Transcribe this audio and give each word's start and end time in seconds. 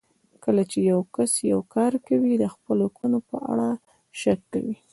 کله 0.43 0.63
چې 0.71 0.79
يو 0.91 0.99
کس 1.15 1.31
يو 1.51 1.59
کار 1.73 1.93
کوي 2.07 2.33
د 2.39 2.45
خپلو 2.53 2.85
کړنو 2.97 3.19
په 3.29 3.37
اړه 3.51 3.69
شک 4.21 4.39
کوي. 4.53 4.75